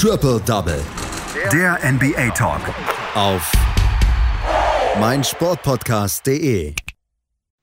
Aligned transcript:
Triple 0.00 0.40
Double. 0.46 0.80
Der 1.52 1.76
NBA 1.82 2.30
Talk. 2.30 2.60
Auf 3.16 3.50
meinsportpodcast.de. 5.00 6.72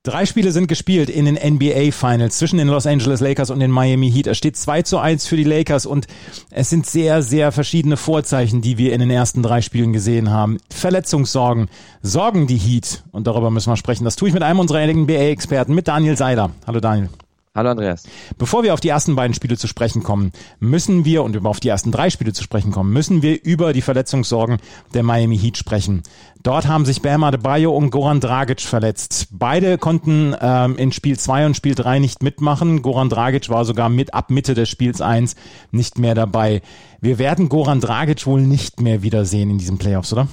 Drei 0.02 0.26
Spiele 0.26 0.52
sind 0.52 0.66
gespielt 0.66 1.08
in 1.08 1.24
den 1.24 1.36
NBA 1.36 1.92
Finals 1.92 2.36
zwischen 2.36 2.58
den 2.58 2.68
Los 2.68 2.86
Angeles 2.86 3.20
Lakers 3.20 3.48
und 3.48 3.60
den 3.60 3.70
Miami 3.70 4.12
Heat. 4.12 4.26
Es 4.26 4.36
steht 4.36 4.58
2 4.58 4.82
zu 4.82 4.98
1 4.98 5.26
für 5.26 5.38
die 5.38 5.44
Lakers 5.44 5.86
und 5.86 6.08
es 6.50 6.68
sind 6.68 6.84
sehr, 6.84 7.22
sehr 7.22 7.52
verschiedene 7.52 7.96
Vorzeichen, 7.96 8.60
die 8.60 8.76
wir 8.76 8.92
in 8.92 9.00
den 9.00 9.10
ersten 9.10 9.42
drei 9.42 9.62
Spielen 9.62 9.94
gesehen 9.94 10.30
haben. 10.30 10.58
Verletzungssorgen 10.70 11.70
sorgen 12.02 12.46
die 12.46 12.58
Heat 12.58 13.02
und 13.12 13.26
darüber 13.26 13.50
müssen 13.50 13.72
wir 13.72 13.78
sprechen. 13.78 14.04
Das 14.04 14.16
tue 14.16 14.28
ich 14.28 14.34
mit 14.34 14.42
einem 14.42 14.60
unserer 14.60 14.86
NBA-Experten, 14.86 15.74
mit 15.74 15.88
Daniel 15.88 16.18
Seiler. 16.18 16.50
Hallo 16.66 16.80
Daniel. 16.80 17.08
Hallo 17.56 17.70
Andreas. 17.70 18.04
Bevor 18.36 18.64
wir 18.64 18.74
auf 18.74 18.80
die 18.80 18.90
ersten 18.90 19.16
beiden 19.16 19.32
Spiele 19.32 19.56
zu 19.56 19.66
sprechen 19.66 20.02
kommen, 20.02 20.32
müssen 20.60 21.06
wir, 21.06 21.22
und 21.22 21.34
über 21.34 21.48
auf 21.48 21.58
die 21.58 21.70
ersten 21.70 21.90
drei 21.90 22.10
Spiele 22.10 22.34
zu 22.34 22.42
sprechen 22.42 22.70
kommen, 22.70 22.92
müssen 22.92 23.22
wir 23.22 23.42
über 23.42 23.72
die 23.72 23.80
Verletzungssorgen 23.80 24.58
der 24.92 25.02
Miami 25.02 25.38
Heat 25.38 25.56
sprechen. 25.56 26.02
Dort 26.42 26.68
haben 26.68 26.84
sich 26.84 27.00
Bam 27.00 27.24
Adebayo 27.24 27.74
und 27.74 27.88
Goran 27.88 28.20
Dragic 28.20 28.60
verletzt. 28.60 29.28
Beide 29.32 29.78
konnten 29.78 30.36
ähm, 30.38 30.76
in 30.76 30.92
Spiel 30.92 31.18
2 31.18 31.46
und 31.46 31.56
Spiel 31.56 31.74
3 31.74 31.98
nicht 31.98 32.22
mitmachen. 32.22 32.82
Goran 32.82 33.08
Dragic 33.08 33.48
war 33.48 33.64
sogar 33.64 33.88
mit 33.88 34.12
ab 34.12 34.30
Mitte 34.30 34.52
des 34.52 34.68
Spiels 34.68 35.00
1 35.00 35.34
nicht 35.70 35.98
mehr 35.98 36.14
dabei. 36.14 36.60
Wir 37.00 37.18
werden 37.18 37.48
Goran 37.48 37.80
Dragic 37.80 38.26
wohl 38.26 38.42
nicht 38.42 38.82
mehr 38.82 39.02
wiedersehen 39.02 39.48
in 39.48 39.56
diesen 39.56 39.78
Playoffs, 39.78 40.12
oder? 40.12 40.28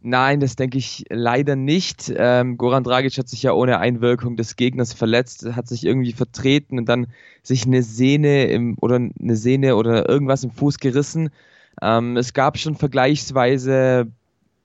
Nein, 0.00 0.38
das 0.38 0.54
denke 0.54 0.78
ich 0.78 1.04
leider 1.10 1.56
nicht. 1.56 2.12
Ähm, 2.16 2.56
Goran 2.56 2.84
Dragic 2.84 3.18
hat 3.18 3.28
sich 3.28 3.42
ja 3.42 3.52
ohne 3.52 3.78
Einwirkung 3.80 4.36
des 4.36 4.54
Gegners 4.54 4.92
verletzt, 4.92 5.44
hat 5.56 5.66
sich 5.66 5.84
irgendwie 5.84 6.12
vertreten 6.12 6.78
und 6.78 6.88
dann 6.88 7.08
sich 7.42 7.66
eine 7.66 7.82
Sehne 7.82 8.44
im, 8.46 8.76
oder 8.80 8.96
eine 8.96 9.36
Sehne 9.36 9.74
oder 9.74 10.08
irgendwas 10.08 10.44
im 10.44 10.52
Fuß 10.52 10.78
gerissen. 10.78 11.30
Ähm, 11.82 12.16
es 12.16 12.32
gab 12.32 12.58
schon 12.58 12.76
vergleichsweise 12.76 14.06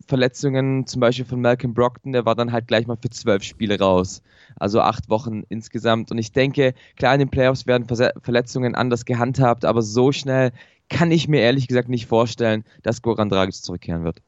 Verletzungen, 0.06 0.86
zum 0.86 1.00
Beispiel 1.00 1.26
von 1.26 1.42
Malcolm 1.42 1.74
Brockton, 1.74 2.12
der 2.12 2.26
war 2.26 2.36
dann 2.36 2.52
halt 2.52 2.68
gleich 2.68 2.86
mal 2.86 2.98
für 2.98 3.10
zwölf 3.10 3.42
Spiele 3.42 3.80
raus. 3.80 4.22
Also 4.56 4.82
acht 4.82 5.10
Wochen 5.10 5.44
insgesamt. 5.50 6.12
Und 6.12 6.20
ich 6.20 6.32
denke, 6.32 6.76
klar, 6.96 7.14
in 7.14 7.20
den 7.20 7.30
Playoffs 7.30 7.66
werden 7.66 7.88
Verletzungen 7.88 8.76
anders 8.76 9.06
gehandhabt, 9.06 9.66
aber 9.66 9.82
so 9.82 10.12
schnell 10.12 10.52
kann 10.90 11.12
ich 11.12 11.28
mir 11.28 11.42
ehrlich 11.42 11.68
gesagt 11.68 11.90
nicht 11.90 12.06
vorstellen, 12.06 12.66
dass 12.84 13.02
Goran 13.02 13.30
Dragic 13.30 13.56
zurückkehren 13.56 14.04
wird. 14.04 14.22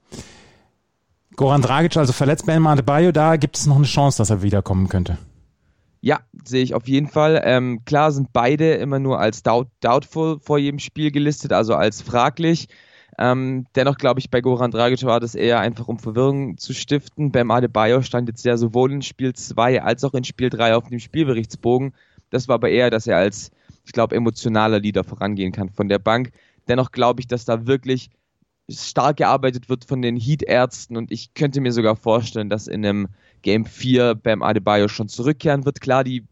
Goran 1.35 1.61
Dragic 1.61 1.97
also 1.97 2.13
verletzt 2.13 2.45
bei 2.45 2.55
Adebayo, 2.57 3.11
da 3.11 3.35
gibt 3.35 3.57
es 3.57 3.65
noch 3.65 3.75
eine 3.75 3.85
Chance, 3.85 4.17
dass 4.17 4.29
er 4.29 4.41
wiederkommen 4.41 4.87
könnte. 4.87 5.17
Ja, 6.01 6.19
sehe 6.43 6.61
ich 6.61 6.75
auf 6.75 6.87
jeden 6.87 7.07
Fall. 7.07 7.41
Ähm, 7.43 7.83
klar 7.83 8.11
sind 8.11 8.31
beide 8.31 8.73
immer 8.73 8.99
nur 8.99 9.19
als 9.19 9.41
doubt, 9.41 9.69
doubtful 9.79 10.39
vor 10.39 10.59
jedem 10.59 10.79
Spiel 10.79 11.11
gelistet, 11.11 11.51
also 11.51 11.73
als 11.73 12.01
fraglich. 12.01 12.67
Ähm, 13.17 13.65
dennoch 13.75 13.97
glaube 13.97 14.19
ich, 14.19 14.29
bei 14.29 14.41
Goran 14.41 14.71
Dragic 14.71 15.03
war 15.03 15.19
das 15.19 15.35
eher 15.35 15.59
einfach, 15.59 15.87
um 15.87 15.99
Verwirrung 15.99 16.57
zu 16.57 16.73
stiften. 16.73 17.31
Beim 17.31 17.49
Adebayo 17.49 18.01
stand 18.01 18.27
jetzt 18.27 18.45
ja 18.45 18.57
sowohl 18.57 18.91
in 18.91 19.01
Spiel 19.01 19.33
2 19.33 19.81
als 19.81 20.03
auch 20.03 20.13
in 20.13 20.25
Spiel 20.25 20.49
3 20.49 20.75
auf 20.75 20.89
dem 20.89 20.99
Spielberichtsbogen. 20.99 21.93
Das 22.29 22.47
war 22.47 22.55
aber 22.55 22.69
eher, 22.69 22.89
dass 22.89 23.07
er 23.07 23.17
als, 23.17 23.51
ich 23.85 23.93
glaube, 23.93 24.15
emotionaler 24.15 24.79
Leader 24.79 25.03
vorangehen 25.03 25.53
kann 25.53 25.69
von 25.69 25.89
der 25.89 25.99
Bank. 25.99 26.31
Dennoch 26.67 26.91
glaube 26.91 27.21
ich, 27.21 27.27
dass 27.27 27.45
da 27.45 27.65
wirklich 27.65 28.09
stark 28.69 29.17
gearbeitet 29.17 29.69
wird 29.69 29.85
von 29.85 30.01
den 30.01 30.17
Heat-Ärzten 30.17 30.97
und 30.97 31.11
ich 31.11 31.33
könnte 31.33 31.61
mir 31.61 31.71
sogar 31.71 31.95
vorstellen, 31.95 32.49
dass 32.49 32.67
in 32.67 32.85
einem 32.85 33.07
Game 33.41 33.65
4 33.65 34.15
Bam 34.15 34.41
Adebayo 34.41 34.87
schon 34.87 35.07
zurückkehren 35.07 35.65
wird. 35.65 35.81
Klar, 35.81 36.03
die, 36.03 36.25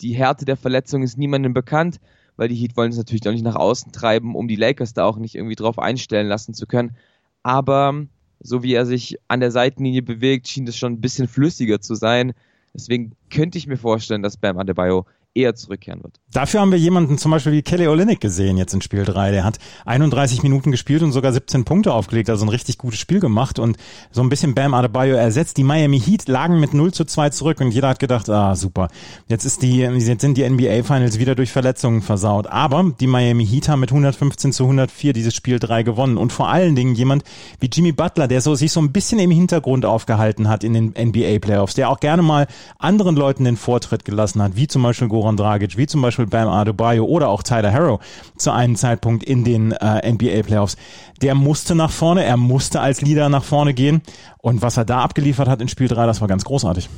die 0.00 0.14
Härte 0.14 0.44
der 0.44 0.56
Verletzung 0.56 1.02
ist 1.02 1.18
niemandem 1.18 1.54
bekannt, 1.54 2.00
weil 2.36 2.48
die 2.48 2.56
Heat 2.56 2.76
wollen 2.76 2.90
es 2.90 2.98
natürlich 2.98 3.26
auch 3.28 3.32
nicht 3.32 3.44
nach 3.44 3.54
außen 3.54 3.92
treiben, 3.92 4.34
um 4.34 4.48
die 4.48 4.56
Lakers 4.56 4.92
da 4.92 5.04
auch 5.04 5.18
nicht 5.18 5.36
irgendwie 5.36 5.54
drauf 5.54 5.78
einstellen 5.78 6.26
lassen 6.26 6.52
zu 6.52 6.66
können. 6.66 6.96
Aber 7.42 8.06
so 8.40 8.62
wie 8.62 8.74
er 8.74 8.84
sich 8.84 9.18
an 9.28 9.40
der 9.40 9.52
Seitenlinie 9.52 10.02
bewegt, 10.02 10.48
schien 10.48 10.66
es 10.66 10.76
schon 10.76 10.94
ein 10.94 11.00
bisschen 11.00 11.28
flüssiger 11.28 11.80
zu 11.80 11.94
sein. 11.94 12.32
Deswegen 12.74 13.12
könnte 13.30 13.56
ich 13.56 13.66
mir 13.66 13.78
vorstellen, 13.78 14.22
dass 14.22 14.36
Bam 14.36 14.58
Adebayo 14.58 15.06
eher 15.36 15.54
zurückkehren 15.54 16.02
wird. 16.02 16.18
Dafür 16.32 16.60
haben 16.60 16.72
wir 16.72 16.78
jemanden 16.78 17.18
zum 17.18 17.30
Beispiel 17.30 17.52
wie 17.52 17.62
Kelly 17.62 17.86
Olynyk 17.86 18.20
gesehen 18.20 18.56
jetzt 18.56 18.74
in 18.74 18.80
Spiel 18.80 19.04
3. 19.04 19.30
Der 19.30 19.44
hat 19.44 19.58
31 19.84 20.42
Minuten 20.42 20.70
gespielt 20.70 21.02
und 21.02 21.12
sogar 21.12 21.32
17 21.32 21.64
Punkte 21.64 21.92
aufgelegt, 21.92 22.30
also 22.30 22.44
ein 22.44 22.48
richtig 22.48 22.78
gutes 22.78 22.98
Spiel 22.98 23.20
gemacht 23.20 23.58
und 23.58 23.76
so 24.10 24.22
ein 24.22 24.28
bisschen 24.28 24.54
Bam 24.54 24.74
Adebayo 24.74 25.14
ersetzt. 25.14 25.56
Die 25.58 25.64
Miami 25.64 26.00
Heat 26.00 26.26
lagen 26.28 26.58
mit 26.58 26.74
0 26.74 26.92
zu 26.92 27.04
2 27.04 27.30
zurück 27.30 27.60
und 27.60 27.70
jeder 27.70 27.88
hat 27.88 27.98
gedacht, 27.98 28.28
ah 28.30 28.56
super, 28.56 28.88
jetzt 29.28 29.44
ist 29.44 29.62
die, 29.62 29.78
jetzt 29.78 30.20
sind 30.20 30.36
die 30.36 30.48
NBA 30.48 30.82
Finals 30.82 31.18
wieder 31.18 31.34
durch 31.34 31.52
Verletzungen 31.52 32.02
versaut. 32.02 32.46
Aber 32.46 32.92
die 32.98 33.06
Miami 33.06 33.46
Heat 33.46 33.68
haben 33.68 33.80
mit 33.80 33.90
115 33.90 34.52
zu 34.52 34.64
104 34.64 35.12
dieses 35.12 35.34
Spiel 35.34 35.58
3 35.58 35.82
gewonnen 35.82 36.16
und 36.16 36.32
vor 36.32 36.48
allen 36.48 36.74
Dingen 36.74 36.94
jemand 36.94 37.24
wie 37.60 37.70
Jimmy 37.72 37.92
Butler, 37.92 38.26
der 38.28 38.40
so 38.40 38.54
sich 38.54 38.72
so 38.72 38.80
ein 38.80 38.92
bisschen 38.92 39.18
im 39.18 39.30
Hintergrund 39.30 39.84
aufgehalten 39.84 40.48
hat 40.48 40.64
in 40.64 40.72
den 40.72 40.94
NBA 40.98 41.38
Playoffs, 41.40 41.74
der 41.74 41.90
auch 41.90 42.00
gerne 42.00 42.22
mal 42.22 42.46
anderen 42.78 43.16
Leuten 43.16 43.44
den 43.44 43.56
Vortritt 43.56 44.04
gelassen 44.04 44.42
hat, 44.42 44.56
wie 44.56 44.66
zum 44.66 44.82
Beispiel 44.82 45.08
Goran 45.08 45.25
Goran 45.26 45.36
Dragic, 45.36 45.76
wie 45.76 45.86
zum 45.88 46.02
Beispiel 46.02 46.26
Bam 46.26 46.48
Adebayo 46.48 47.04
oder 47.04 47.28
auch 47.28 47.42
Tyler 47.42 47.72
Harrow 47.72 48.00
zu 48.36 48.52
einem 48.52 48.76
Zeitpunkt 48.76 49.24
in 49.24 49.42
den 49.42 49.72
äh, 49.72 50.12
NBA 50.12 50.42
Playoffs, 50.42 50.76
der 51.20 51.34
musste 51.34 51.74
nach 51.74 51.90
vorne, 51.90 52.22
er 52.22 52.36
musste 52.36 52.80
als 52.80 53.00
Leader 53.00 53.28
nach 53.28 53.42
vorne 53.42 53.74
gehen 53.74 54.02
und 54.38 54.62
was 54.62 54.76
er 54.76 54.84
da 54.84 55.00
abgeliefert 55.00 55.48
hat 55.48 55.60
in 55.60 55.66
Spiel 55.66 55.88
3, 55.88 56.06
das 56.06 56.20
war 56.20 56.28
ganz 56.28 56.44
großartig. 56.44 56.88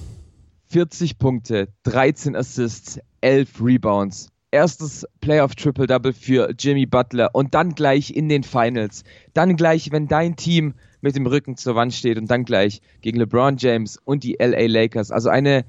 40 0.66 1.18
Punkte, 1.18 1.68
13 1.84 2.36
Assists, 2.36 3.00
11 3.22 3.48
Rebounds. 3.62 4.28
Erstes 4.50 5.06
Playoff 5.20 5.54
Triple 5.54 5.86
Double 5.86 6.12
für 6.12 6.52
Jimmy 6.58 6.86
Butler 6.86 7.30
und 7.34 7.54
dann 7.54 7.74
gleich 7.74 8.14
in 8.14 8.28
den 8.28 8.42
Finals. 8.42 9.04
Dann 9.34 9.56
gleich, 9.56 9.90
wenn 9.92 10.08
dein 10.08 10.36
Team 10.36 10.74
mit 11.00 11.16
dem 11.16 11.26
Rücken 11.26 11.56
zur 11.56 11.74
Wand 11.74 11.94
steht 11.94 12.18
und 12.18 12.30
dann 12.30 12.44
gleich 12.44 12.80
gegen 13.00 13.18
LeBron 13.18 13.56
James 13.58 13.98
und 14.04 14.24
die 14.24 14.36
LA 14.38 14.66
Lakers. 14.66 15.10
Also 15.10 15.28
eine 15.28 15.64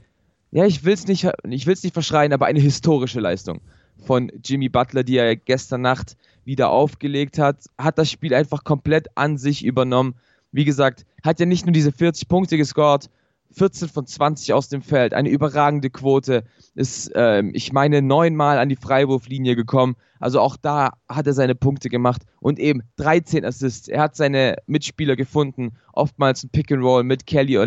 ja, 0.51 0.65
ich 0.65 0.83
will 0.83 0.93
es 0.93 1.07
nicht, 1.07 1.27
ich 1.49 1.67
will's 1.67 1.83
nicht 1.83 1.93
verschreien, 1.93 2.33
aber 2.33 2.47
eine 2.47 2.59
historische 2.59 3.19
Leistung 3.19 3.61
von 4.05 4.31
Jimmy 4.43 4.69
Butler, 4.69 5.03
die 5.03 5.17
er 5.17 5.35
gestern 5.35 5.81
Nacht 5.81 6.15
wieder 6.45 6.69
aufgelegt 6.69 7.37
hat, 7.37 7.65
hat 7.77 7.97
das 7.97 8.09
Spiel 8.09 8.33
einfach 8.33 8.63
komplett 8.63 9.07
an 9.15 9.37
sich 9.37 9.63
übernommen. 9.63 10.15
Wie 10.51 10.65
gesagt, 10.65 11.05
hat 11.23 11.39
ja 11.39 11.45
nicht 11.45 11.65
nur 11.65 11.73
diese 11.73 11.91
40 11.91 12.27
Punkte 12.27 12.57
gescored, 12.57 13.09
14 13.51 13.89
von 13.89 14.05
20 14.05 14.53
aus 14.53 14.69
dem 14.69 14.81
Feld, 14.81 15.13
eine 15.13 15.29
überragende 15.29 15.89
Quote, 15.89 16.43
ist, 16.75 17.13
äh, 17.15 17.41
ich 17.53 17.73
meine, 17.73 18.01
neunmal 18.01 18.59
an 18.59 18.69
die 18.69 18.75
Freiwurflinie 18.75 19.55
gekommen. 19.55 19.95
Also 20.19 20.39
auch 20.39 20.57
da 20.57 20.93
hat 21.07 21.27
er 21.27 21.33
seine 21.33 21.55
Punkte 21.55 21.89
gemacht 21.89 22.23
und 22.39 22.59
eben 22.59 22.83
13 22.97 23.45
Assists. 23.45 23.87
Er 23.87 24.01
hat 24.01 24.15
seine 24.15 24.57
Mitspieler 24.67 25.15
gefunden, 25.15 25.71
oftmals 25.93 26.43
ein 26.43 26.49
Pick 26.49 26.71
and 26.71 26.83
Roll 26.83 27.03
mit 27.03 27.25
Kelly 27.25 27.57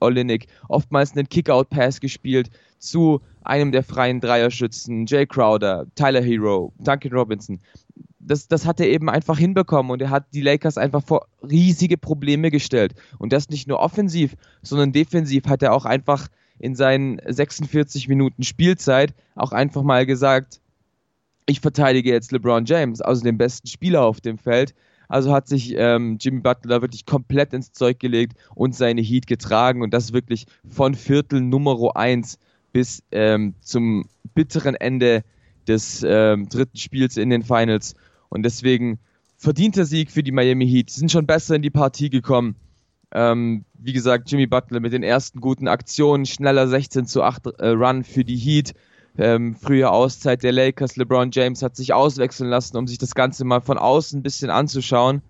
Olynyk, 0.00 0.46
oftmals 0.68 1.12
einen 1.12 1.28
Kickout-Pass 1.28 2.00
gespielt 2.00 2.50
zu 2.78 3.20
einem 3.42 3.72
der 3.72 3.84
freien 3.84 4.20
Dreierschützen, 4.20 5.06
Jay 5.06 5.26
Crowder, 5.26 5.86
Tyler 5.94 6.22
Hero, 6.22 6.72
Duncan 6.78 7.12
Robinson 7.12 7.60
das, 8.24 8.48
das 8.48 8.66
hat 8.66 8.80
er 8.80 8.88
eben 8.88 9.10
einfach 9.10 9.38
hinbekommen 9.38 9.90
und 9.92 10.02
er 10.02 10.10
hat 10.10 10.26
die 10.32 10.40
Lakers 10.40 10.78
einfach 10.78 11.02
vor 11.04 11.26
riesige 11.42 11.98
Probleme 11.98 12.50
gestellt. 12.50 12.94
Und 13.18 13.32
das 13.32 13.48
nicht 13.48 13.68
nur 13.68 13.80
offensiv, 13.80 14.36
sondern 14.62 14.92
defensiv 14.92 15.46
hat 15.46 15.62
er 15.62 15.72
auch 15.72 15.84
einfach 15.84 16.28
in 16.58 16.74
seinen 16.74 17.20
46 17.26 18.08
Minuten 18.08 18.42
Spielzeit 18.44 19.14
auch 19.34 19.52
einfach 19.52 19.82
mal 19.82 20.06
gesagt, 20.06 20.60
ich 21.46 21.60
verteidige 21.60 22.10
jetzt 22.10 22.32
LeBron 22.32 22.64
James, 22.64 23.00
also 23.00 23.22
den 23.22 23.36
besten 23.36 23.66
Spieler 23.66 24.02
auf 24.02 24.20
dem 24.20 24.38
Feld. 24.38 24.74
Also 25.08 25.32
hat 25.32 25.46
sich 25.46 25.74
ähm, 25.76 26.16
Jimmy 26.18 26.40
Butler 26.40 26.80
wirklich 26.80 27.04
komplett 27.04 27.52
ins 27.52 27.72
Zeug 27.72 27.98
gelegt 27.98 28.38
und 28.54 28.74
seine 28.74 29.02
Heat 29.02 29.26
getragen 29.26 29.82
und 29.82 29.92
das 29.92 30.12
wirklich 30.12 30.46
von 30.66 30.94
Viertel 30.94 31.40
Nummer 31.40 31.96
1 31.96 32.38
bis 32.72 33.02
ähm, 33.10 33.54
zum 33.60 34.08
bitteren 34.34 34.74
Ende 34.74 35.22
des 35.66 36.02
ähm, 36.06 36.48
dritten 36.48 36.78
Spiels 36.78 37.16
in 37.16 37.30
den 37.30 37.42
Finals. 37.42 37.94
Und 38.32 38.44
deswegen 38.44 38.98
verdienter 39.36 39.84
Sieg 39.84 40.10
für 40.10 40.22
die 40.22 40.32
Miami 40.32 40.66
Heat. 40.66 40.88
Sie 40.88 41.00
sind 41.00 41.12
schon 41.12 41.26
besser 41.26 41.54
in 41.54 41.60
die 41.60 41.70
Partie 41.70 42.08
gekommen. 42.08 42.56
Ähm, 43.12 43.66
wie 43.74 43.92
gesagt, 43.92 44.30
Jimmy 44.30 44.46
Butler 44.46 44.80
mit 44.80 44.94
den 44.94 45.02
ersten 45.02 45.40
guten 45.42 45.68
Aktionen, 45.68 46.24
schneller 46.24 46.66
16 46.66 47.04
zu 47.04 47.22
8 47.22 47.46
äh, 47.58 47.68
Run 47.68 48.04
für 48.04 48.24
die 48.24 48.38
Heat. 48.38 48.72
Ähm, 49.18 49.54
frühe 49.54 49.90
Auszeit 49.90 50.42
der 50.42 50.52
Lakers. 50.52 50.96
LeBron 50.96 51.30
James 51.30 51.62
hat 51.62 51.76
sich 51.76 51.92
auswechseln 51.92 52.48
lassen, 52.48 52.78
um 52.78 52.86
sich 52.86 52.96
das 52.96 53.14
Ganze 53.14 53.44
mal 53.44 53.60
von 53.60 53.76
außen 53.76 54.20
ein 54.20 54.22
bisschen 54.22 54.48
anzuschauen. 54.48 55.20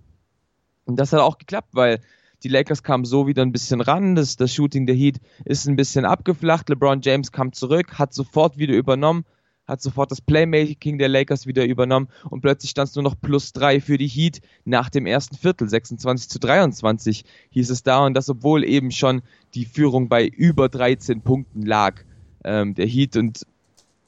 Und 0.84 1.00
das 1.00 1.12
hat 1.12 1.18
auch 1.18 1.38
geklappt, 1.38 1.70
weil 1.72 1.98
die 2.44 2.48
Lakers 2.48 2.84
kamen 2.84 3.04
so 3.04 3.26
wieder 3.26 3.42
ein 3.42 3.50
bisschen 3.50 3.80
ran. 3.80 4.14
Das, 4.14 4.36
das 4.36 4.54
Shooting 4.54 4.86
der 4.86 4.94
Heat 4.94 5.18
ist 5.44 5.66
ein 5.66 5.74
bisschen 5.74 6.04
abgeflacht. 6.04 6.68
LeBron 6.68 7.00
James 7.02 7.32
kam 7.32 7.52
zurück, 7.52 7.98
hat 7.98 8.14
sofort 8.14 8.58
wieder 8.58 8.74
übernommen, 8.74 9.24
hat 9.66 9.80
sofort 9.80 10.10
das 10.10 10.20
Playmaking 10.20 10.98
der 10.98 11.08
Lakers 11.08 11.46
wieder 11.46 11.64
übernommen 11.64 12.08
und 12.30 12.40
plötzlich 12.40 12.70
stand 12.70 12.88
es 12.88 12.94
nur 12.94 13.04
noch 13.04 13.14
plus 13.20 13.52
drei 13.52 13.80
für 13.80 13.98
die 13.98 14.08
Heat 14.08 14.40
nach 14.64 14.90
dem 14.90 15.06
ersten 15.06 15.36
Viertel. 15.36 15.68
26 15.68 16.28
zu 16.28 16.38
23 16.38 17.24
hieß 17.50 17.70
es 17.70 17.82
da 17.82 18.04
und 18.04 18.14
das, 18.14 18.28
obwohl 18.28 18.64
eben 18.64 18.90
schon 18.90 19.22
die 19.54 19.64
Führung 19.64 20.08
bei 20.08 20.26
über 20.26 20.68
13 20.68 21.20
Punkten 21.20 21.62
lag. 21.62 22.02
Ähm, 22.44 22.74
der 22.74 22.86
Heat 22.86 23.16
und 23.16 23.46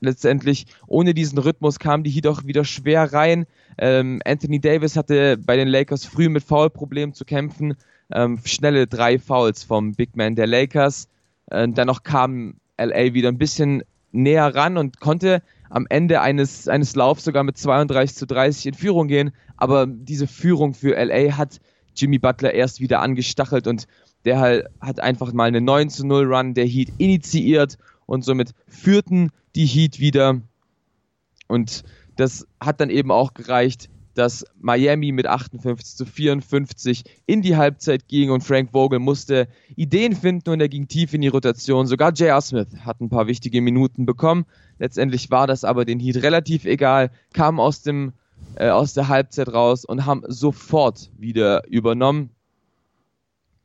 letztendlich 0.00 0.66
ohne 0.86 1.14
diesen 1.14 1.38
Rhythmus 1.38 1.78
kam 1.78 2.02
die 2.02 2.10
Heat 2.10 2.26
auch 2.26 2.44
wieder 2.44 2.64
schwer 2.64 3.12
rein. 3.12 3.46
Ähm, 3.78 4.20
Anthony 4.24 4.60
Davis 4.60 4.96
hatte 4.96 5.38
bei 5.38 5.56
den 5.56 5.68
Lakers 5.68 6.04
früh 6.04 6.28
mit 6.28 6.44
Foulproblemen 6.44 7.14
zu 7.14 7.24
kämpfen. 7.24 7.74
Ähm, 8.12 8.40
schnelle 8.44 8.86
drei 8.86 9.18
Fouls 9.18 9.62
vom 9.62 9.94
Big 9.94 10.16
Man 10.16 10.34
der 10.34 10.46
Lakers. 10.46 11.08
Äh, 11.50 11.68
dennoch 11.68 12.02
kam 12.02 12.56
LA 12.76 13.14
wieder 13.14 13.28
ein 13.28 13.38
bisschen 13.38 13.82
näher 14.14 14.54
ran 14.54 14.76
und 14.76 15.00
konnte 15.00 15.42
am 15.70 15.86
Ende 15.88 16.20
eines, 16.20 16.68
eines 16.68 16.94
Laufs 16.94 17.24
sogar 17.24 17.42
mit 17.42 17.58
32 17.58 18.16
zu 18.16 18.26
30 18.26 18.66
in 18.66 18.74
Führung 18.74 19.08
gehen. 19.08 19.32
Aber 19.56 19.86
diese 19.86 20.26
Führung 20.26 20.74
für 20.74 20.94
LA 20.96 21.36
hat 21.36 21.60
Jimmy 21.96 22.18
Butler 22.18 22.54
erst 22.54 22.80
wieder 22.80 23.00
angestachelt 23.00 23.66
und 23.66 23.86
der 24.24 24.38
halt 24.38 24.66
hat 24.80 25.00
einfach 25.00 25.32
mal 25.32 25.48
eine 25.48 25.60
9 25.60 25.90
zu 25.90 26.06
0 26.06 26.32
Run 26.32 26.54
der 26.54 26.66
Heat 26.66 26.92
initiiert 26.98 27.76
und 28.06 28.24
somit 28.24 28.52
führten 28.68 29.30
die 29.54 29.66
Heat 29.66 29.98
wieder. 29.98 30.40
Und 31.48 31.84
das 32.16 32.46
hat 32.60 32.80
dann 32.80 32.90
eben 32.90 33.10
auch 33.10 33.34
gereicht, 33.34 33.90
dass 34.14 34.44
Miami 34.60 35.12
mit 35.12 35.26
58 35.26 35.96
zu 35.96 36.06
54 36.06 37.04
in 37.26 37.42
die 37.42 37.56
Halbzeit 37.56 38.08
ging 38.08 38.30
und 38.30 38.42
Frank 38.42 38.70
Vogel 38.72 38.98
musste 38.98 39.48
Ideen 39.76 40.14
finden 40.14 40.50
und 40.50 40.60
er 40.60 40.68
ging 40.68 40.88
tief 40.88 41.14
in 41.14 41.20
die 41.20 41.28
Rotation. 41.28 41.86
Sogar 41.86 42.12
J.R. 42.12 42.40
Smith 42.40 42.68
hat 42.84 43.00
ein 43.00 43.10
paar 43.10 43.26
wichtige 43.26 43.60
Minuten 43.60 44.06
bekommen. 44.06 44.46
Letztendlich 44.78 45.30
war 45.30 45.46
das 45.46 45.64
aber 45.64 45.84
den 45.84 46.00
Heat 46.00 46.22
relativ 46.22 46.64
egal, 46.64 47.10
kam 47.32 47.60
aus 47.60 47.82
dem 47.82 48.12
äh, 48.56 48.68
aus 48.68 48.94
der 48.94 49.08
Halbzeit 49.08 49.48
raus 49.48 49.84
und 49.84 50.06
haben 50.06 50.22
sofort 50.28 51.10
wieder 51.18 51.66
übernommen. 51.66 52.30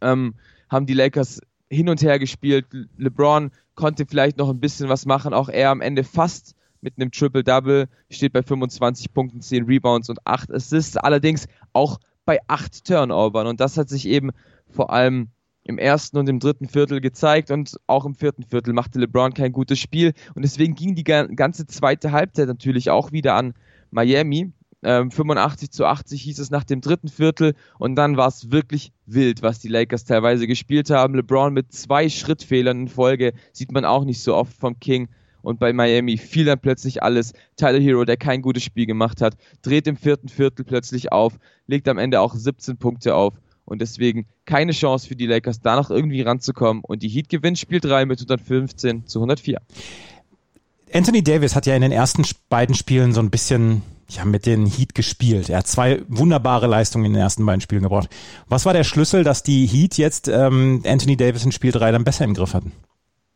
Ähm, 0.01 0.36
haben 0.69 0.86
die 0.86 0.94
Lakers 0.94 1.42
hin 1.69 1.90
und 1.90 2.01
her 2.01 2.19
gespielt. 2.19 2.66
LeBron 2.98 3.51
konnte 3.75 4.06
vielleicht 4.06 4.38
noch 4.38 4.50
ein 4.50 4.60
bisschen 4.60 4.90
was 4.90 5.06
machen, 5.06 5.34
auch 5.34 5.50
er 5.50 5.69
am 5.69 5.81
Ende 5.81 6.04
fast 6.04 6.56
mit 6.81 6.96
einem 6.98 7.12
Triple-Double, 7.12 7.88
steht 8.10 8.34
bei 8.34 8.44
25 8.44 9.14
Punkten, 9.14 9.42
10 9.42 9.66
Rebounds 9.66 10.10
und 10.10 10.26
8 10.26 10.52
Assists, 10.52 10.98
allerdings 10.98 11.48
auch 11.74 12.00
bei 12.26 12.40
8 12.48 12.86
Turnovern. 12.86 13.48
Und 13.48 13.60
das 13.60 13.78
hat 13.78 13.90
sich 13.90 14.08
eben 14.08 14.31
vor 14.68 14.92
allem 14.92 15.30
im 15.64 15.78
ersten 15.78 16.18
und 16.18 16.28
im 16.28 16.40
dritten 16.40 16.68
Viertel 16.68 17.00
gezeigt 17.00 17.52
und 17.52 17.80
auch 17.86 18.06
im 18.06 18.16
vierten 18.16 18.44
Viertel 18.44 18.74
machte 18.74 19.00
LeBron 19.00 19.34
kein 19.34 19.52
gutes 19.52 19.78
Spiel 19.78 20.14
und 20.34 20.42
deswegen 20.42 20.74
ging 20.74 20.96
die 20.96 21.04
ganze 21.04 21.68
zweite 21.68 22.12
Halbzeit 22.12 22.48
natürlich 22.48 22.90
auch 22.90 23.12
wieder 23.12 23.36
an 23.36 23.54
Miami. 23.92 24.52
Ähm, 24.82 25.12
85 25.12 25.72
zu 25.72 25.86
80 25.86 26.22
hieß 26.22 26.40
es 26.40 26.50
nach 26.50 26.64
dem 26.64 26.82
dritten 26.82 27.10
Viertel 27.10 27.54
und 27.78 27.96
dann 27.96 28.16
war 28.16 28.30
es 28.30 28.50
wirklich 28.50 28.94
wild, 29.06 29.42
was 29.42 29.60
die 29.60 29.68
Lakers 29.68 30.06
teilweise 30.06 30.48
gespielt 30.48 30.90
haben. 30.90 31.16
LeBron 31.16 31.54
mit 31.54 31.74
zwei 31.74 32.10
Schrittfehlern 32.10 32.82
in 32.82 32.88
Folge 32.88 33.34
sieht 33.52 33.72
man 33.72 33.86
auch 33.86 34.06
nicht 34.06 34.24
so 34.24 34.36
oft 34.36 34.54
vom 34.54 34.80
King. 34.80 35.10
Und 35.41 35.59
bei 35.59 35.74
Miami 35.74 36.18
fiel 36.18 36.45
dann 36.45 36.59
plötzlich 36.59 37.03
alles. 37.03 37.33
Tyler 37.56 37.80
Hero, 37.80 38.06
der 38.06 38.18
kein 38.18 38.41
gutes 38.41 38.63
Spiel 38.63 38.86
gemacht 38.86 39.21
hat, 39.21 39.36
dreht 39.62 39.88
im 39.88 39.97
vierten 39.97 40.30
Viertel 40.30 40.63
plötzlich 40.65 41.12
auf, 41.12 41.39
legt 41.68 41.88
am 41.88 41.97
Ende 41.97 42.21
auch 42.21 42.36
17 42.36 42.77
Punkte 42.77 43.15
auf. 43.15 43.36
Und 43.65 43.81
deswegen 43.81 44.25
keine 44.45 44.71
Chance 44.71 45.07
für 45.07 45.15
die 45.15 45.27
Lakers, 45.27 45.62
da 45.62 45.75
noch 45.75 45.91
irgendwie 45.91 46.21
ranzukommen. 46.21 46.83
Und 46.83 47.03
die 47.03 47.07
Heat 47.07 47.30
gewinnt 47.30 47.59
Spiel 47.59 47.80
3 47.80 48.06
mit 48.06 48.19
115 48.19 49.06
zu 49.06 49.19
104. 49.19 49.59
Anthony 50.91 51.24
Davis 51.24 51.56
hat 51.56 51.68
ja 51.68 51.75
in 51.75 51.83
den 51.83 51.91
ersten 51.91 52.24
beiden 52.50 52.74
Spielen 52.74 53.13
so 53.13 53.21
ein 53.21 53.30
bisschen 53.30 53.83
ja, 54.09 54.25
mit 54.25 54.45
den 54.45 54.65
Heat 54.65 54.95
gespielt. 54.95 55.50
Er 55.50 55.59
hat 55.59 55.68
zwei 55.68 56.01
wunderbare 56.07 56.65
Leistungen 56.65 57.06
in 57.06 57.13
den 57.13 57.21
ersten 57.21 57.45
beiden 57.45 57.62
Spielen 57.62 57.83
gebracht. 57.83 58.09
Was 58.47 58.65
war 58.65 58.74
der 58.74 58.83
Schlüssel, 58.83 59.24
dass 59.24 59.44
die 59.44 59.68
Heat 59.68 59.97
jetzt 59.97 60.27
ähm, 60.27 60.81
Anthony 60.86 61.15
Davis 61.15 61.45
in 61.45 61.51
Spiel 61.51 61.71
3 61.71 61.91
dann 61.91 62.03
besser 62.03 62.25
im 62.25 62.33
Griff 62.33 62.56
hatten? 62.56 62.71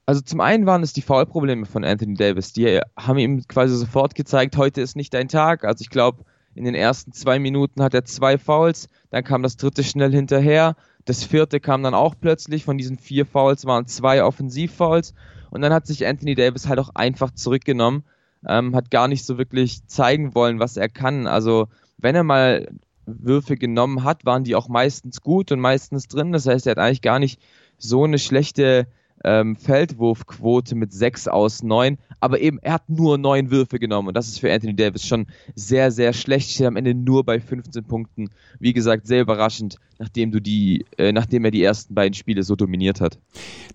Also 0.06 0.22
zum 0.22 0.42
einen 0.42 0.66
waren 0.66 0.84
es 0.84 0.92
die 0.92 1.02
Foulprobleme 1.02 1.66
von 1.66 1.86
Anthony 1.86 2.16
Davis. 2.16 2.52
Die 2.52 2.80
haben 2.98 3.18
ihm 3.18 3.48
quasi 3.48 3.76
sofort 3.76 4.16
gezeigt, 4.16 4.58
heute 4.58 4.82
ist 4.82 4.96
nicht 4.96 5.14
dein 5.14 5.30
Tag. 5.30 5.64
Also 5.64 5.82
ich 5.82 5.90
glaube, 5.90 6.26
in 6.56 6.66
den 6.66 6.76
ersten 6.76 7.14
zwei 7.14 7.40
Minuten 7.40 7.82
hat 7.82 7.94
er 7.94 8.04
zwei 8.06 8.38
Fouls, 8.38 8.90
dann 9.12 9.24
kam 9.24 9.44
das 9.44 9.58
dritte 9.58 9.84
schnell 9.84 10.12
hinterher. 10.12 10.76
Das 11.06 11.24
vierte 11.24 11.60
kam 11.60 11.84
dann 11.84 11.94
auch 11.94 12.16
plötzlich. 12.20 12.64
Von 12.66 12.78
diesen 12.78 12.98
vier 12.98 13.26
Fouls 13.26 13.66
waren 13.66 13.88
zwei 13.88 14.24
Offensivfouls. 14.24 15.14
Und 15.50 15.62
dann 15.62 15.74
hat 15.74 15.88
sich 15.88 16.06
Anthony 16.06 16.36
Davis 16.36 16.68
halt 16.68 16.80
auch 16.80 16.90
einfach 16.96 17.32
zurückgenommen, 17.32 18.04
ähm, 18.48 18.76
hat 18.76 18.92
gar 18.92 19.08
nicht 19.08 19.26
so 19.26 19.38
wirklich 19.38 19.86
zeigen 19.88 20.36
wollen, 20.36 20.60
was 20.60 20.78
er 20.78 20.90
kann. 20.90 21.28
Also 21.28 21.68
wenn 21.98 22.16
er 22.16 22.24
mal 22.24 22.68
Würfe 23.06 23.56
genommen 23.56 24.04
hat, 24.04 24.26
waren 24.26 24.44
die 24.44 24.56
auch 24.56 24.68
meistens 24.68 25.22
gut 25.22 25.52
und 25.52 25.60
meistens 25.60 26.08
drin. 26.08 26.32
Das 26.32 26.48
heißt, 26.48 26.68
er 26.68 26.72
hat 26.72 26.78
eigentlich 26.80 27.02
gar 27.02 27.20
nicht 27.20 27.42
so 27.78 28.04
eine 28.04 28.18
schlechte 28.18 28.88
ähm, 29.24 29.56
Feldwurfquote 29.56 30.76
mit 30.76 30.94
6 30.94 31.28
aus 31.28 31.64
9, 31.64 31.98
aber 32.20 32.40
eben 32.40 32.60
er 32.60 32.74
hat 32.74 32.90
nur 32.90 33.18
9 33.18 33.52
Würfe 33.52 33.80
genommen 33.80 34.10
und 34.10 34.14
das 34.16 34.28
ist 34.28 34.40
für 34.40 34.52
Anthony 34.52 34.76
Davis 34.76 35.06
schon 35.06 35.28
sehr, 35.56 35.92
sehr 35.92 36.14
schlecht. 36.14 36.52
Steht 36.52 36.68
am 36.68 36.76
Ende 36.76 36.94
nur 36.94 37.24
bei 37.24 37.40
15 37.40 37.84
Punkten. 37.86 38.30
Wie 38.60 38.74
gesagt, 38.74 39.08
sehr 39.08 39.22
überraschend, 39.22 39.78
nachdem 40.00 40.32
du 40.32 40.40
die, 40.40 40.86
äh, 40.98 41.12
nachdem 41.12 41.46
er 41.46 41.52
die 41.52 41.64
ersten 41.64 41.94
beiden 41.94 42.14
Spiele 42.14 42.44
so 42.44 42.56
dominiert 42.56 43.02
hat. 43.02 43.18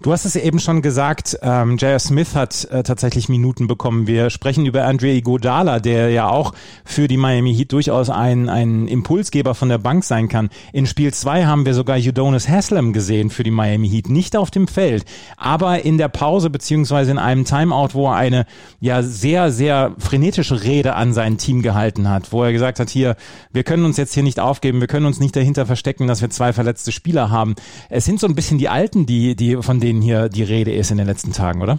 Du 0.03 0.13
hast 0.13 0.25
es 0.25 0.37
eben 0.37 0.61
schon 0.61 0.83
gesagt, 0.83 1.39
ähm, 1.43 1.77
J.R. 1.77 1.99
Smith 1.99 2.35
hat 2.35 2.67
äh, 2.71 2.83
tatsächlich 2.83 3.29
Minuten 3.29 3.67
bekommen. 3.67 4.07
Wir 4.07 4.31
sprechen 4.31 4.67
über 4.67 4.85
Andre 4.85 5.09
Iguodala, 5.09 5.81
der 5.81 6.11
ja 6.11 6.29
auch 6.29 6.55
für 6.85 7.09
die 7.09 7.17
Miami 7.17 7.55
Heat 7.55 7.73
durchaus 7.73 8.11
ein, 8.11 8.49
ein 8.49 8.89
Impulsgeber 8.89 9.55
von 9.55 9.69
der 9.69 9.79
Bank 9.79 10.05
sein 10.05 10.29
kann. 10.29 10.51
In 10.73 10.87
Spiel 10.87 11.13
2 11.13 11.47
haben 11.47 11.67
wir 11.67 11.75
sogar 11.75 11.99
Udonis 11.99 12.49
Haslam 12.49 12.93
gesehen 12.93 13.31
für 13.31 13.43
die 13.43 13.51
Miami 13.51 13.89
Heat. 13.89 14.09
Nicht 14.09 14.37
auf 14.37 14.51
dem 14.51 14.69
Feld, 14.69 15.05
aber 15.39 15.85
in 15.85 15.99
der 15.99 16.09
Pause 16.09 16.51
beziehungsweise 16.51 17.13
in 17.13 17.19
einem 17.19 17.45
Timeout, 17.45 17.91
wo 17.93 18.09
er 18.09 18.17
eine 18.17 18.47
ja 18.81 19.03
sehr, 19.03 19.53
sehr 19.53 19.95
frenetische 19.99 20.65
Rede 20.65 20.95
an 20.95 21.13
sein 21.13 21.39
Team 21.39 21.63
gehalten 21.63 22.09
hat, 22.09 22.33
wo 22.33 22.43
er 22.43 22.53
gesagt 22.53 22.81
hat, 22.81 22.91
hier, 22.91 23.17
wir 23.53 23.63
können 23.63 23.85
uns 23.85 23.97
jetzt 23.97 24.15
hier 24.15 24.25
nicht 24.25 24.41
aufgeben, 24.41 24.81
wir 24.81 24.89
können 24.89 25.07
uns 25.07 25.21
nicht 25.21 25.37
dahinter 25.37 25.65
verstecken, 25.65 26.09
dass 26.09 26.21
wir 26.21 26.31
zwei 26.31 26.53
verletzte 26.53 26.91
Spieler 26.91 27.31
haben. 27.31 27.55
Es 27.89 28.05
sind 28.05 28.19
so 28.19 28.27
ein 28.27 28.35
bisschen 28.35 28.59
die 28.59 28.69
Alten, 28.69 29.07
die, 29.07 29.37
die, 29.37 29.63
von 29.63 29.81
denen 29.81 30.03
hier 30.03 30.29
die 30.29 30.43
Rede 30.43 30.73
ist 30.73 30.91
in 30.91 30.99
den 30.99 31.07
letzten 31.07 31.33
Tagen, 31.33 31.63
oder? 31.63 31.79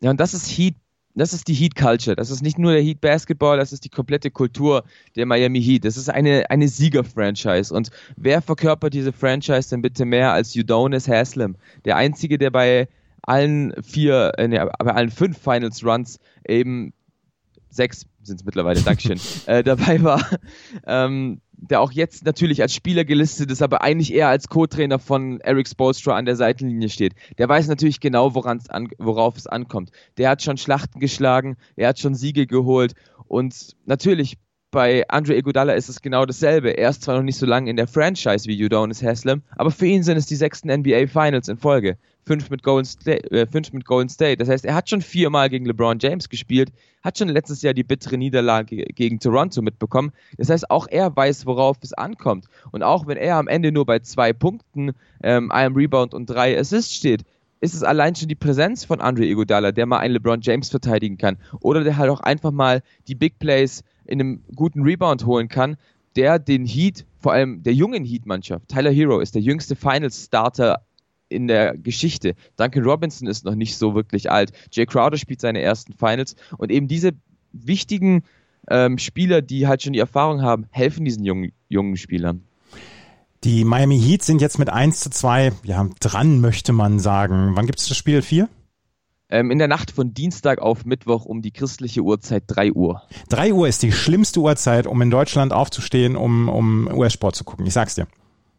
Ja, 0.00 0.10
und 0.10 0.20
das 0.20 0.34
ist 0.34 0.48
Heat 0.48 0.76
das 1.16 1.32
ist 1.32 1.48
die 1.48 1.54
Heat 1.54 1.74
Culture. 1.74 2.14
Das 2.14 2.30
ist 2.30 2.42
nicht 2.42 2.58
nur 2.58 2.72
der 2.72 2.82
Heat 2.82 3.00
Basketball, 3.00 3.56
das 3.56 3.72
ist 3.72 3.84
die 3.84 3.88
komplette 3.88 4.30
Kultur 4.30 4.84
der 5.16 5.26
Miami 5.26 5.62
Heat. 5.62 5.84
Das 5.84 5.96
ist 5.96 6.10
eine, 6.10 6.48
eine 6.50 6.68
Sieger-Franchise. 6.68 7.74
Und 7.74 7.90
wer 8.16 8.42
verkörpert 8.42 8.94
diese 8.94 9.12
Franchise 9.12 9.70
denn 9.70 9.82
bitte 9.82 10.04
mehr 10.04 10.32
als 10.32 10.54
Udonis 10.54 11.08
Haslam? 11.08 11.56
Der 11.84 11.96
einzige, 11.96 12.38
der 12.38 12.50
bei 12.50 12.88
allen 13.22 13.72
vier, 13.82 14.32
äh, 14.36 14.46
nee, 14.46 14.58
bei 14.58 14.92
allen 14.92 15.10
fünf 15.10 15.38
Finals 15.38 15.84
Runs 15.84 16.20
eben 16.46 16.92
sechs 17.76 18.06
sind 18.22 18.40
es 18.40 18.44
mittlerweile, 18.44 18.80
Dankeschön, 18.80 19.20
äh, 19.46 19.62
dabei 19.62 20.02
war, 20.02 20.28
ähm, 20.86 21.40
der 21.52 21.80
auch 21.80 21.92
jetzt 21.92 22.24
natürlich 22.24 22.60
als 22.60 22.74
Spieler 22.74 23.04
gelistet 23.04 23.50
ist, 23.50 23.62
aber 23.62 23.82
eigentlich 23.82 24.12
eher 24.12 24.28
als 24.28 24.48
Co-Trainer 24.48 24.98
von 24.98 25.40
Eric 25.40 25.68
Spolstra 25.68 26.16
an 26.16 26.26
der 26.26 26.36
Seitenlinie 26.36 26.88
steht. 26.88 27.14
Der 27.38 27.48
weiß 27.48 27.68
natürlich 27.68 28.00
genau, 28.00 28.34
an, 28.34 28.88
worauf 28.98 29.36
es 29.36 29.46
ankommt. 29.46 29.90
Der 30.18 30.28
hat 30.28 30.42
schon 30.42 30.58
Schlachten 30.58 31.00
geschlagen, 31.00 31.56
er 31.76 31.88
hat 31.88 31.98
schon 31.98 32.14
Siege 32.14 32.46
geholt 32.46 32.94
und 33.26 33.76
natürlich 33.86 34.38
bei 34.70 35.08
Andre 35.08 35.36
Iguodala 35.36 35.72
ist 35.74 35.88
es 35.88 36.02
genau 36.02 36.26
dasselbe. 36.26 36.76
Er 36.76 36.90
ist 36.90 37.02
zwar 37.02 37.16
noch 37.16 37.22
nicht 37.22 37.38
so 37.38 37.46
lange 37.46 37.70
in 37.70 37.76
der 37.76 37.86
Franchise 37.86 38.46
wie 38.46 38.64
Udonis 38.64 39.02
Haslam, 39.02 39.42
aber 39.56 39.70
für 39.70 39.86
ihn 39.86 40.02
sind 40.02 40.16
es 40.16 40.26
die 40.26 40.36
sechsten 40.36 40.70
NBA 40.70 41.06
Finals 41.06 41.48
in 41.48 41.56
Folge 41.56 41.96
fünf 42.26 42.50
mit, 42.50 42.62
Golden 42.62 42.84
State, 42.84 43.30
äh, 43.30 43.46
fünf 43.46 43.72
mit 43.72 43.84
Golden 43.84 44.08
State. 44.08 44.38
Das 44.38 44.48
heißt, 44.48 44.64
er 44.64 44.74
hat 44.74 44.90
schon 44.90 45.00
viermal 45.00 45.48
gegen 45.48 45.64
LeBron 45.64 45.98
James 46.00 46.28
gespielt, 46.28 46.72
hat 47.02 47.18
schon 47.18 47.28
letztes 47.28 47.62
Jahr 47.62 47.72
die 47.72 47.84
bittere 47.84 48.18
Niederlage 48.18 48.84
gegen 48.94 49.20
Toronto 49.20 49.62
mitbekommen. 49.62 50.12
Das 50.36 50.50
heißt, 50.50 50.70
auch 50.70 50.88
er 50.90 51.14
weiß, 51.14 51.46
worauf 51.46 51.76
es 51.82 51.92
ankommt. 51.92 52.46
Und 52.72 52.82
auch 52.82 53.06
wenn 53.06 53.16
er 53.16 53.36
am 53.36 53.48
Ende 53.48 53.70
nur 53.70 53.86
bei 53.86 54.00
zwei 54.00 54.32
Punkten, 54.32 54.92
ähm, 55.22 55.52
einem 55.52 55.76
Rebound 55.76 56.14
und 56.14 56.26
drei 56.26 56.58
Assists 56.58 56.94
steht, 56.94 57.22
ist 57.60 57.74
es 57.74 57.82
allein 57.82 58.14
schon 58.14 58.28
die 58.28 58.34
Präsenz 58.34 58.84
von 58.84 59.00
Andre 59.00 59.24
Iguodala, 59.24 59.72
der 59.72 59.86
mal 59.86 59.98
einen 59.98 60.14
LeBron 60.14 60.40
James 60.42 60.68
verteidigen 60.68 61.16
kann. 61.16 61.38
Oder 61.60 61.84
der 61.84 61.96
halt 61.96 62.10
auch 62.10 62.20
einfach 62.20 62.50
mal 62.50 62.82
die 63.08 63.14
Big 63.14 63.38
Plays 63.38 63.82
in 64.06 64.20
einem 64.20 64.42
guten 64.54 64.82
Rebound 64.82 65.26
holen 65.26 65.48
kann, 65.48 65.76
der 66.16 66.38
den 66.38 66.64
Heat, 66.64 67.04
vor 67.18 67.32
allem 67.32 67.62
der 67.62 67.74
jungen 67.74 68.04
Heat-Mannschaft, 68.04 68.68
Tyler 68.68 68.90
Hero 68.90 69.20
ist 69.20 69.34
der 69.34 69.42
jüngste 69.42 69.76
Finals-Starter 69.76 70.86
in 71.28 71.48
der 71.48 71.76
Geschichte. 71.76 72.34
Duncan 72.56 72.84
Robinson 72.84 73.28
ist 73.28 73.44
noch 73.44 73.54
nicht 73.54 73.76
so 73.76 73.94
wirklich 73.94 74.30
alt. 74.30 74.52
Jay 74.72 74.86
Crowder 74.86 75.16
spielt 75.16 75.40
seine 75.40 75.60
ersten 75.60 75.92
Finals 75.92 76.36
und 76.56 76.70
eben 76.70 76.88
diese 76.88 77.12
wichtigen 77.52 78.22
ähm, 78.68 78.98
Spieler, 78.98 79.42
die 79.42 79.66
halt 79.66 79.82
schon 79.82 79.92
die 79.92 79.98
Erfahrung 79.98 80.42
haben, 80.42 80.66
helfen 80.70 81.04
diesen 81.04 81.24
jungen, 81.24 81.52
jungen 81.68 81.96
Spielern. 81.96 82.42
Die 83.44 83.64
Miami 83.64 84.00
Heat 84.00 84.22
sind 84.22 84.40
jetzt 84.40 84.58
mit 84.58 84.70
1 84.70 85.00
zu 85.00 85.10
2 85.10 85.52
ja, 85.64 85.88
dran, 86.00 86.40
möchte 86.40 86.72
man 86.72 86.98
sagen. 86.98 87.52
Wann 87.54 87.66
gibt 87.66 87.78
es 87.78 87.88
das 87.88 87.96
Spiel? 87.96 88.22
4? 88.22 88.48
Ähm, 89.28 89.50
in 89.50 89.58
der 89.58 89.66
Nacht 89.66 89.90
von 89.90 90.14
Dienstag 90.14 90.60
auf 90.60 90.84
Mittwoch 90.84 91.24
um 91.24 91.42
die 91.42 91.50
christliche 91.50 92.02
Uhrzeit 92.02 92.44
3 92.46 92.72
Uhr. 92.72 93.02
3 93.28 93.52
Uhr 93.52 93.66
ist 93.66 93.82
die 93.82 93.90
schlimmste 93.90 94.40
Uhrzeit, 94.40 94.86
um 94.86 95.02
in 95.02 95.10
Deutschland 95.10 95.52
aufzustehen, 95.52 96.14
um, 96.14 96.48
um 96.48 96.86
US-Sport 96.86 97.34
zu 97.34 97.42
gucken. 97.42 97.66
Ich 97.66 97.72
sag's 97.72 97.96
dir. 97.96 98.06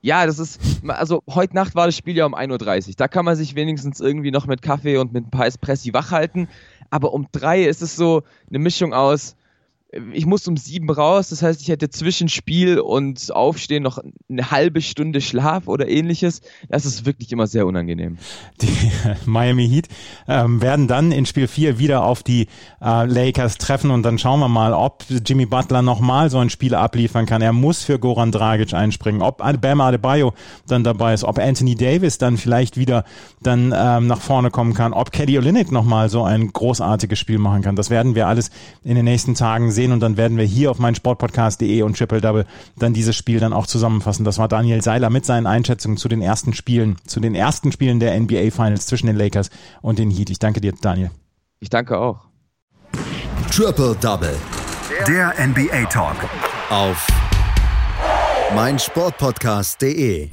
Ja, 0.02 0.26
das 0.26 0.40
ist, 0.40 0.60
also 0.88 1.24
heute 1.30 1.56
Nacht 1.56 1.74
war 1.74 1.86
das 1.86 1.96
Spiel 1.96 2.18
ja 2.18 2.26
um 2.26 2.36
1.30 2.36 2.90
Uhr. 2.90 2.94
Da 2.98 3.08
kann 3.08 3.24
man 3.24 3.38
sich 3.38 3.56
wenigstens 3.56 4.02
irgendwie 4.02 4.32
noch 4.32 4.46
mit 4.46 4.62
Kaffee 4.62 4.98
und 4.98 5.14
mit 5.14 5.28
ein 5.28 5.32
paar 5.32 5.48
Espressi 5.48 5.94
wach 5.94 6.12
halten. 6.12 6.50
Aber 6.90 7.14
um 7.14 7.28
drei 7.32 7.64
ist 7.64 7.82
es 7.82 7.96
so 7.96 8.24
eine 8.50 8.60
Mischung 8.60 8.94
aus, 8.94 9.38
ich 10.14 10.26
muss 10.26 10.46
um 10.50 10.58
sieben 10.58 10.90
raus, 10.90 11.30
das 11.30 11.42
heißt, 11.42 11.62
ich 11.62 11.70
hätte 11.70 11.90
zwischen 11.90 12.28
Spiel 12.28 12.80
und 12.80 13.34
Aufstehen 13.34 13.84
noch 13.84 14.00
eine 14.30 14.52
halbe 14.52 14.82
Stunde 14.82 15.22
Schlaf 15.22 15.68
oder 15.68 15.88
ähnliches. 15.88 16.42
Das 16.68 16.86
ist 16.86 17.06
wirklich 17.06 17.32
immer 17.32 17.48
sehr 17.48 17.66
unangenehm. 17.66 18.18
Die 18.62 18.92
Miami 19.26 19.68
Heat 19.68 19.88
ähm, 20.28 20.62
werden 20.62 20.90
dann 20.90 21.14
in 21.14 21.26
Spiel 21.26 21.48
4 21.48 21.80
wieder 21.80 22.04
auf 22.04 22.22
die 22.22 22.48
äh, 22.82 23.06
Lakers 23.06 23.58
treffen 23.60 23.90
und 23.92 24.04
dann 24.04 24.20
schauen 24.20 24.42
wir 24.42 24.50
mal, 24.50 24.74
ob 24.74 25.06
Jimmy 25.26 25.46
Butler 25.46 25.82
nochmal 25.82 26.30
so 26.30 26.40
ein 26.40 26.50
Spiel 26.50 26.76
abliefern 26.76 27.26
kann. 27.26 27.42
Er 27.42 27.54
muss 27.54 27.86
für 27.86 27.98
Goran 27.98 28.34
Dragic 28.34 28.74
einspringen, 28.74 29.22
ob 29.22 29.38
Bam 29.62 29.80
Adebayo 29.80 30.34
dann 30.68 30.84
dabei 30.84 31.14
ist, 31.14 31.24
ob 31.24 31.40
Anthony 31.40 31.76
Davis 31.76 32.18
dann 32.18 32.36
vielleicht 32.36 32.76
wieder 32.76 33.06
dann 33.42 33.74
ähm, 33.76 34.08
nach 34.08 34.20
vorne 34.20 34.52
kommen 34.52 34.74
kann, 34.74 34.92
ob 34.92 35.14
Kelly 35.14 35.38
Olynyk 35.38 35.72
nochmal 35.72 36.10
so 36.10 36.24
ein 36.24 36.52
großartiges 36.52 37.18
Spiel 37.18 37.38
machen 37.38 37.62
kann. 37.62 37.78
Das 37.78 37.90
werden 37.90 38.16
wir 38.16 38.28
alles 38.28 38.52
in 38.84 38.96
den 38.96 39.06
nächsten 39.06 39.34
Tagen 39.34 39.72
sehen 39.72 39.77
und 39.86 40.00
dann 40.00 40.18
werden 40.18 40.38
wir 40.38 40.46
hier 40.46 40.72
auf 40.72 40.80
meinsportpodcast.de 40.80 41.82
und 41.84 41.98
Triple 41.98 42.22
Double 42.22 42.46
dann 42.78 42.94
dieses 42.94 43.16
Spiel 43.16 43.40
dann 43.40 43.54
auch 43.54 43.68
zusammenfassen. 43.68 44.26
Das 44.26 44.38
war 44.38 44.48
Daniel 44.48 44.82
Seiler 44.82 45.10
mit 45.10 45.26
seinen 45.26 45.48
Einschätzungen 45.48 45.98
zu 45.98 46.08
den 46.08 46.22
ersten 46.22 46.54
Spielen, 46.54 46.98
zu 47.06 47.20
den 47.20 47.36
ersten 47.36 47.72
Spielen 47.72 48.00
der 48.00 48.20
NBA 48.20 48.52
Finals 48.52 48.88
zwischen 48.88 49.08
den 49.08 49.16
Lakers 49.16 49.50
und 49.82 50.00
den 50.00 50.10
Heat. 50.10 50.30
Ich 50.30 50.40
danke 50.40 50.62
dir, 50.62 50.74
Daniel. 50.82 51.12
Ich 51.60 51.70
danke 51.70 51.98
auch. 51.98 52.28
Triple 53.52 53.96
Double. 54.02 54.36
Der 55.08 55.34
NBA 55.40 55.86
Talk. 55.86 56.18
Auf 56.70 57.08
meinsportpodcast.de. 58.56 60.30